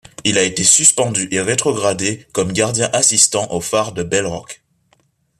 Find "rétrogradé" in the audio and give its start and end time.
1.41-2.25